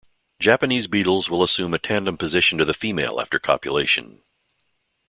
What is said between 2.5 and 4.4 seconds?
to the female after copulation.